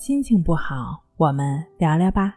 [0.00, 2.34] 心情不好，我们聊聊吧。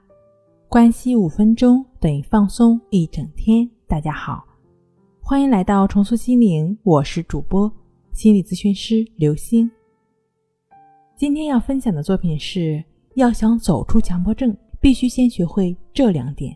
[0.68, 3.66] 关系五分钟等于放松一整天。
[3.88, 4.46] 大家好，
[5.22, 7.72] 欢迎来到重塑心灵，我是主播
[8.12, 9.72] 心理咨询师刘星。
[11.16, 12.84] 今天要分享的作品是：
[13.16, 16.54] 要想走出强迫症，必须先学会这两点。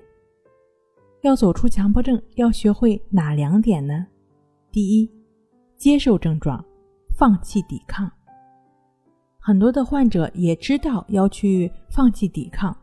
[1.21, 4.05] 要走出强迫症，要学会哪两点呢？
[4.73, 5.09] 第一，
[5.77, 6.61] 接受症状，
[7.15, 8.11] 放弃抵抗。
[9.47, 12.75] 很多的患者也知道要去放弃抵抗，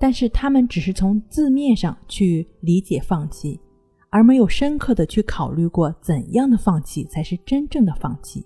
[0.00, 3.60] 但是他们只是从字面上去理解放弃，
[4.08, 8.42] 而没有深刻的去考虑过怎样的放弃才是真正的放弃。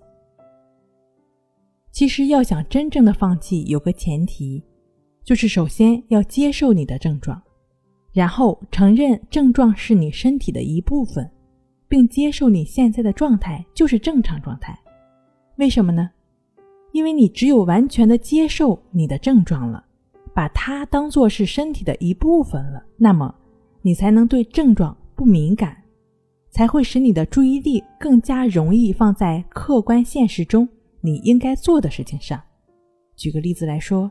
[1.93, 4.61] 其实要想真正的放弃，有个前提，
[5.23, 7.41] 就是首先要接受你的症状，
[8.13, 11.31] 然后承认症状是你身体的一部分，
[11.87, 14.77] 并接受你现在的状态就是正常状态。
[15.59, 16.11] 为什么呢？
[16.93, 19.85] 因为你只有完全的接受你的症状了，
[20.35, 23.35] 把它当做是身体的一部分了，那么
[23.83, 25.77] 你才能对症状不敏感，
[26.51, 30.69] 才会使你的注意力更加容易放在客观现实中
[31.01, 32.41] 你应该做的事情上。
[33.17, 34.11] 举个例子来说，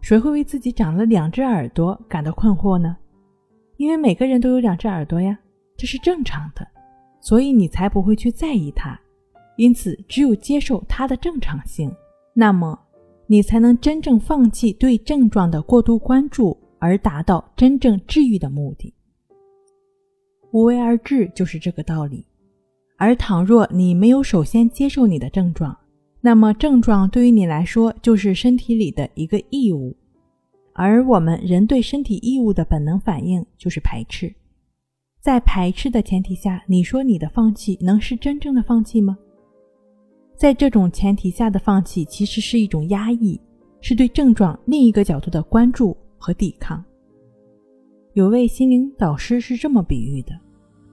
[0.00, 2.96] 谁会为自己长了两只耳朵感到困惑呢？
[3.76, 5.38] 因为每个人都有两只耳朵呀，
[5.76, 6.66] 这是正常的，
[7.20, 8.98] 所以你才不会去在意它。
[9.62, 11.94] 因此，只有接受它的正常性，
[12.34, 12.76] 那么
[13.28, 18.92] 你才能真正放弃对症状的过度关注，而达到真正治愈的目的。
[20.50, 22.26] 无为而治就是这个道理。
[22.98, 25.78] 而倘若你没有首先接受你的症状，
[26.20, 29.96] 那么症状对于你来说就是身体里的一个异物，
[30.72, 34.34] 而我们人对身体异物的本能反应就是排斥。
[35.20, 39.16] 在排斥的前提下，你说你的放弃能是真正的放弃吗？
[40.42, 43.40] 在这种前提下的放弃，其实是一种压抑，
[43.80, 46.84] 是对症状另一个角度的关注和抵抗。
[48.14, 50.36] 有位心灵导师是这么比喻的：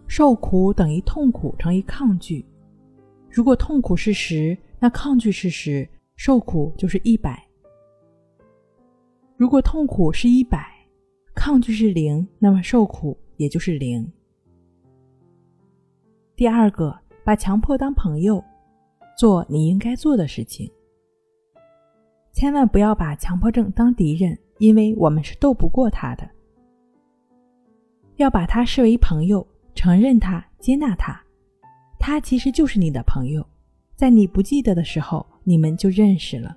[0.05, 2.45] 受苦等于痛苦乘以抗拒。
[3.27, 7.33] 如果痛苦是十，那抗拒是十，受苦就是一百；
[9.35, 10.63] 如果痛苦是一百，
[11.33, 14.07] 抗拒是零，那么受苦也就是零。
[16.35, 18.43] 第二个，把强迫当朋友。
[19.19, 20.71] 做你应该做的事情，
[22.31, 26.25] 千万不要把强迫症当敌人，因为我们是斗不过他的。
[28.15, 31.21] 要把他视为朋友，承认他，接纳他，
[31.99, 33.45] 他其实就是你的朋友。
[33.93, 36.55] 在你不记得的时候，你们就认识了。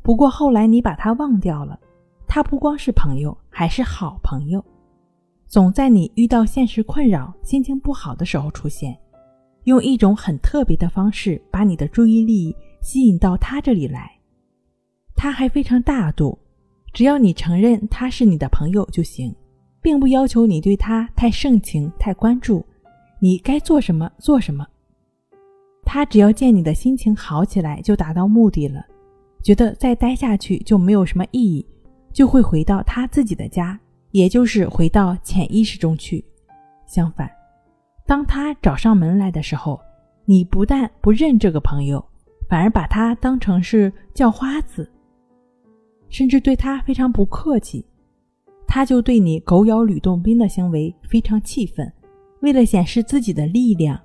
[0.00, 1.76] 不过后来你把他忘掉了，
[2.28, 4.64] 他不光是朋友，还是好朋友，
[5.48, 8.96] 总在你遇到现实困扰、心情不好的时候出现。
[9.66, 14.08] 用一种很特别的方式把你的注意力吸引到他这里来，
[15.16, 16.38] 他还非常大度，
[16.92, 19.34] 只要你承认他是你的朋友就行，
[19.82, 22.64] 并不要求你对他太盛情、太关注，
[23.18, 24.64] 你该做什么做什么。
[25.84, 28.86] 他只要见你的心情好起来就达到目的了，
[29.42, 31.66] 觉得再待下去就没有什么意义，
[32.12, 33.76] 就会回到他自己的家，
[34.12, 36.24] 也就是回到潜意识中去。
[36.86, 37.35] 相反。
[38.06, 39.80] 当他找上门来的时候，
[40.24, 42.04] 你不但不认这个朋友，
[42.48, 44.88] 反而把他当成是叫花子，
[46.08, 47.84] 甚至对他非常不客气。
[48.66, 51.92] 他就对你狗咬吕洞宾的行为非常气愤，
[52.40, 54.00] 为了显示自己的力量，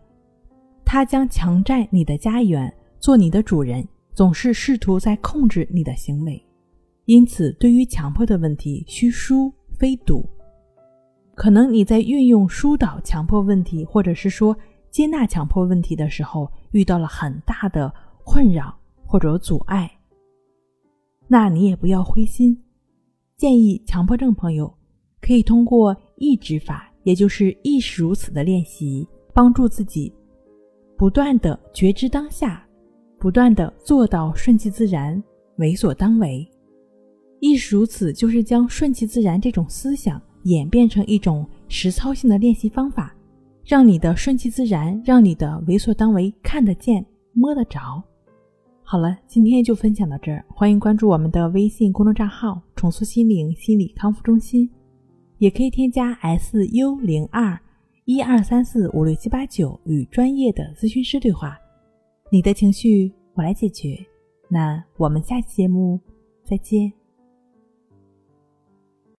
[0.86, 6.44] 他将强占你的家园，做你的主人，总是试图在控制你的行为。
[7.06, 10.28] 因此，对于强迫的问题，需疏非堵。
[11.42, 14.56] 可能你在运用疏导强迫问题，或者是说
[14.92, 17.92] 接纳强迫问题的时候，遇到了很大的
[18.24, 19.92] 困扰或者阻碍，
[21.28, 22.56] 那你也不要灰心。
[23.38, 24.72] 建议强迫症朋友
[25.20, 30.14] 可以通过意志法，也就是意识如此的练习，帮助自己
[30.96, 32.64] 不断的觉知当下，
[33.18, 35.20] 不断的做到顺其自然、
[35.56, 36.48] 为所当为。
[37.40, 40.22] 意识如此，就是将顺其自然这种思想。
[40.44, 43.16] 演变成一种实操性的练习方法，
[43.64, 48.04] 让你的顺其自然，让你的为所当为看得见、摸得着。
[48.84, 54.70] 好了，今天就分享到这儿，欢迎关注我们的微信公众账号“重塑心灵心理康复中心”，
[55.40, 57.58] 也可以添加 S U 零二
[58.06, 61.58] 一二三四五六七八九与专业的咨询师对话。
[62.30, 63.98] 你的情绪我来解决。
[64.50, 65.98] 那我们下期节目
[66.44, 67.01] 再见。